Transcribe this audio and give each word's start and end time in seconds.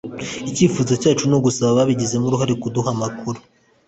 Icyifuzo 0.49 0.93
cyacu 1.01 1.23
ni 1.27 1.35
ugusaba 1.37 1.69
ababigizemo 1.73 2.25
uruhare 2.27 2.53
kuduha 2.61 2.89
amakuru 2.95 3.39